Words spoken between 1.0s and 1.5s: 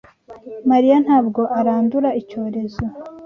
ntabwo